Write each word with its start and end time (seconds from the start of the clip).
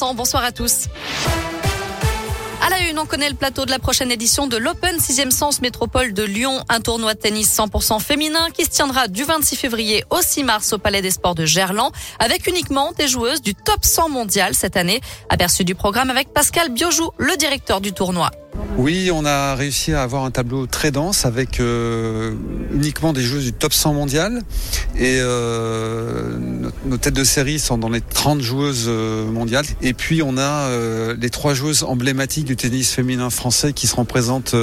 Bonsoir 0.00 0.44
à 0.44 0.52
tous. 0.52 0.86
À 2.64 2.70
la 2.70 2.78
une, 2.88 3.00
on 3.00 3.04
connaît 3.04 3.28
le 3.28 3.34
plateau 3.34 3.64
de 3.64 3.70
la 3.70 3.80
prochaine 3.80 4.12
édition 4.12 4.46
de 4.46 4.56
l'Open 4.56 4.96
6e 4.96 5.32
Sens 5.32 5.60
Métropole 5.60 6.12
de 6.12 6.22
Lyon, 6.22 6.62
un 6.68 6.80
tournoi 6.80 7.14
de 7.14 7.18
tennis 7.18 7.52
100% 7.58 7.98
féminin 7.98 8.48
qui 8.54 8.64
se 8.64 8.70
tiendra 8.70 9.08
du 9.08 9.24
26 9.24 9.56
février 9.56 10.04
au 10.10 10.22
6 10.22 10.44
mars 10.44 10.72
au 10.72 10.78
Palais 10.78 11.02
des 11.02 11.10
Sports 11.10 11.34
de 11.34 11.44
Gerland, 11.44 11.90
avec 12.20 12.46
uniquement 12.46 12.92
des 12.92 13.08
joueuses 13.08 13.42
du 13.42 13.56
top 13.56 13.84
100 13.84 14.08
mondial 14.10 14.54
cette 14.54 14.76
année. 14.76 15.00
Aperçu 15.30 15.64
du 15.64 15.74
programme 15.74 16.10
avec 16.10 16.32
Pascal 16.32 16.68
Biojou, 16.68 17.10
le 17.18 17.36
directeur 17.36 17.80
du 17.80 17.92
tournoi. 17.92 18.30
Oui, 18.76 19.10
on 19.12 19.24
a 19.24 19.54
réussi 19.54 19.92
à 19.92 20.02
avoir 20.02 20.24
un 20.24 20.30
tableau 20.30 20.66
très 20.66 20.90
dense 20.90 21.26
avec 21.26 21.60
euh, 21.60 22.34
uniquement 22.72 23.12
des 23.12 23.22
joueuses 23.22 23.44
du 23.44 23.52
top 23.52 23.72
100 23.72 23.94
mondial. 23.94 24.42
Et 24.96 25.18
euh, 25.20 26.38
nos 26.84 26.96
têtes 26.96 27.14
de 27.14 27.24
série 27.24 27.58
sont 27.58 27.78
dans 27.78 27.88
les 27.88 28.00
30 28.00 28.40
joueuses 28.40 28.86
euh, 28.88 29.30
mondiales. 29.30 29.66
Et 29.82 29.94
puis 29.94 30.22
on 30.22 30.38
a 30.38 30.68
les 31.18 31.30
trois 31.30 31.54
joueuses 31.54 31.82
emblématiques 31.82 32.44
du 32.44 32.56
tennis 32.56 32.92
féminin 32.92 33.30
français 33.30 33.72
qui 33.72 33.86
seront 33.86 34.04
présentes 34.04 34.54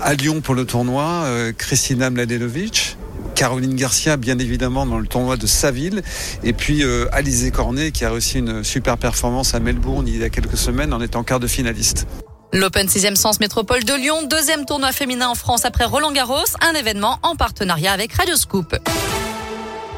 à 0.00 0.14
Lyon 0.14 0.40
pour 0.40 0.54
le 0.54 0.64
tournoi. 0.64 1.26
Kristina 1.56 2.10
Mladenovic, 2.10 2.96
Caroline 3.34 3.74
Garcia, 3.74 4.16
bien 4.16 4.38
évidemment, 4.38 4.86
dans 4.86 4.98
le 4.98 5.06
tournoi 5.06 5.36
de 5.36 5.46
Saville. 5.46 6.02
Et 6.44 6.52
puis 6.52 6.84
euh, 6.84 7.06
Alizé 7.12 7.50
Cornet, 7.50 7.90
qui 7.90 8.04
a 8.04 8.10
réussi 8.10 8.38
une 8.38 8.62
super 8.64 8.98
performance 8.98 9.54
à 9.54 9.60
Melbourne 9.60 10.06
il 10.06 10.18
y 10.18 10.24
a 10.24 10.30
quelques 10.30 10.56
semaines 10.56 10.92
en 10.92 11.00
étant 11.00 11.22
quart 11.24 11.40
de 11.40 11.46
finaliste. 11.46 12.06
L'Open 12.54 12.86
6e 12.86 13.16
Sens 13.16 13.40
Métropole 13.40 13.82
de 13.82 13.94
Lyon, 13.94 14.24
deuxième 14.24 14.66
tournoi 14.66 14.92
féminin 14.92 15.28
en 15.28 15.34
France 15.34 15.64
après 15.64 15.86
Roland 15.86 16.12
Garros, 16.12 16.44
un 16.60 16.74
événement 16.74 17.18
en 17.22 17.34
partenariat 17.34 17.92
avec 17.92 18.12
Radio 18.12 18.36
Scoop. 18.36 18.76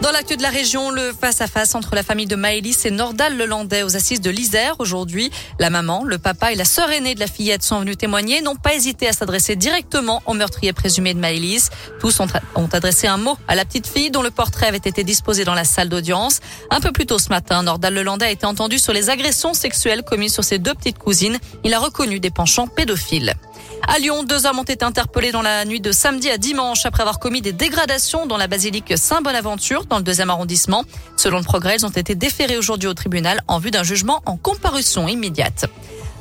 Dans 0.00 0.10
l'actu 0.10 0.36
de 0.36 0.42
la 0.42 0.50
région, 0.50 0.90
le 0.90 1.12
face-à-face 1.12 1.74
entre 1.74 1.94
la 1.94 2.02
famille 2.02 2.26
de 2.26 2.36
Maëlys 2.36 2.84
et 2.84 2.90
Nordal 2.90 3.38
Lelandais 3.38 3.84
aux 3.84 3.96
assises 3.96 4.20
de 4.20 4.28
l'Isère 4.28 4.74
aujourd'hui. 4.78 5.30
La 5.58 5.70
maman, 5.70 6.04
le 6.04 6.18
papa 6.18 6.52
et 6.52 6.56
la 6.56 6.64
sœur 6.64 6.90
aînée 6.90 7.14
de 7.14 7.20
la 7.20 7.26
fillette 7.26 7.62
sont 7.62 7.80
venus 7.80 7.96
témoigner, 7.96 8.42
n'ont 8.42 8.56
pas 8.56 8.74
hésité 8.74 9.08
à 9.08 9.12
s'adresser 9.12 9.56
directement 9.56 10.22
au 10.26 10.34
meurtrier 10.34 10.72
présumé 10.72 11.14
de 11.14 11.20
Maëlys. 11.20 11.70
Tous 12.00 12.20
ont, 12.20 12.26
ont, 12.54 12.68
adressé 12.72 13.06
un 13.06 13.16
mot 13.16 13.38
à 13.48 13.54
la 13.54 13.64
petite 13.64 13.86
fille 13.86 14.10
dont 14.10 14.22
le 14.22 14.30
portrait 14.30 14.66
avait 14.66 14.76
été 14.76 15.04
disposé 15.04 15.44
dans 15.44 15.54
la 15.54 15.64
salle 15.64 15.88
d'audience. 15.88 16.40
Un 16.70 16.80
peu 16.80 16.92
plus 16.92 17.06
tôt 17.06 17.18
ce 17.18 17.28
matin, 17.28 17.62
Nordal 17.62 17.94
Lelandais 17.94 18.26
a 18.26 18.30
été 18.30 18.46
entendu 18.46 18.78
sur 18.78 18.92
les 18.92 19.10
agressions 19.10 19.54
sexuelles 19.54 20.02
commises 20.02 20.34
sur 20.34 20.44
ses 20.44 20.58
deux 20.58 20.74
petites 20.74 20.98
cousines. 20.98 21.38
Il 21.62 21.72
a 21.72 21.78
reconnu 21.78 22.20
des 22.20 22.30
penchants 22.30 22.66
pédophiles. 22.66 23.34
À 23.86 23.98
Lyon, 23.98 24.22
deux 24.22 24.46
hommes 24.46 24.58
ont 24.58 24.64
été 24.64 24.84
interpellés 24.84 25.30
dans 25.30 25.42
la 25.42 25.64
nuit 25.64 25.80
de 25.80 25.92
samedi 25.92 26.30
à 26.30 26.38
dimanche 26.38 26.86
après 26.86 27.02
avoir 27.02 27.18
commis 27.18 27.42
des 27.42 27.52
dégradations 27.52 28.26
dans 28.26 28.36
la 28.36 28.46
basilique 28.46 28.96
Saint-Bonaventure 28.96 29.84
dans 29.86 29.98
le 29.98 30.02
deuxième 30.02 30.30
arrondissement. 30.30 30.84
Selon 31.16 31.38
le 31.38 31.44
progrès, 31.44 31.76
ils 31.76 31.86
ont 31.86 31.90
été 31.90 32.14
déférés 32.14 32.56
aujourd'hui 32.56 32.88
au 32.88 32.94
tribunal 32.94 33.42
en 33.46 33.58
vue 33.58 33.70
d'un 33.70 33.82
jugement 33.82 34.22
en 34.26 34.36
comparution 34.36 35.06
immédiate. 35.06 35.66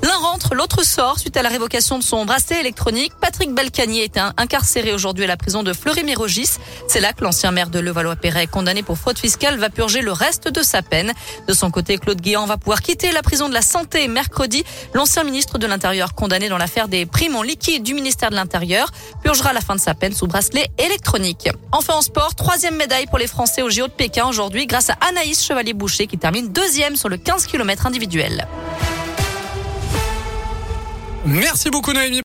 L'un 0.04 0.18
rentre, 0.18 0.54
l'autre 0.54 0.84
sort 0.84 1.18
suite 1.18 1.38
à 1.38 1.44
la 1.44 1.48
révocation 1.48 1.98
de 1.98 2.04
son 2.04 2.26
bracelet 2.26 2.59
électronique. 2.59 3.14
Patrick 3.22 3.54
Balkany 3.54 4.02
est 4.02 4.20
incarcéré 4.36 4.94
aujourd'hui 4.94 5.23
à 5.23 5.28
la 5.28 5.38
prison 5.38 5.64
de 5.64 5.72
Fleury-Mérogis. 5.72 6.58
C'est 6.90 7.00
là 7.00 7.14
que 7.14 7.23
l'ancien 7.23 7.52
maire 7.52 7.70
de 7.70 7.80
Levallois-Perret, 7.80 8.48
condamné 8.48 8.84
pour 8.84 8.98
fraude 8.98 9.18
fiscale, 9.18 9.58
va 9.58 9.70
purger 9.70 10.02
le 10.02 10.12
reste 10.12 10.50
de 10.50 10.62
sa 10.62 10.82
peine. 10.82 11.14
De 11.48 11.54
son 11.54 11.72
côté, 11.72 11.98
Claude 11.98 12.20
Guéant 12.20 12.45
va 12.45 12.58
pouvoir 12.58 12.82
quitter 12.82 13.14
la 13.14 13.22
prison 13.22 13.48
de 13.48 13.54
la 13.54 13.62
Santé 13.62 14.10
mercredi. 14.10 14.66
L'ancien 14.94 15.23
ministre 15.23 15.58
de 15.58 15.68
l'Intérieur, 15.68 16.16
condamné 16.16 16.50
dans 16.50 16.58
l'affaire 16.58 16.90
des 16.90 17.06
primes 17.06 17.38
en 17.38 17.42
liquide 17.42 17.84
du 17.84 17.94
ministère 17.94 18.30
de 18.30 18.36
l'Intérieur, 18.36 18.92
purgera 19.23 19.54
la 19.54 19.62
fin 19.62 19.76
de 19.76 19.80
sa 19.80 19.94
peine 19.94 20.14
sous 20.14 20.28
bracelet 20.28 20.67
électronique. 20.80 21.48
Enfin 21.72 21.94
en 21.94 22.02
sport, 22.02 22.36
troisième 22.36 22.76
médaille 22.76 23.06
pour 23.06 23.20
les 23.20 23.28
Français 23.28 23.62
au 23.62 23.70
JO 23.70 23.88
de 23.88 23.94
Pékin 23.94 24.26
aujourd'hui 24.26 24.67
grâce 24.67 24.90
à 24.90 24.98
Anaïs 25.08 25.45
Chevalier-Boucher 25.45 26.08
qui 26.08 26.17
termine 26.17 26.52
deuxième 26.52 26.98
sur 26.98 27.08
le 27.08 27.16
15 27.16 27.45
km 27.45 27.88
individuel. 27.88 28.45
Merci 31.26 31.70
beaucoup 31.70 31.94
Noémie. 31.94 32.22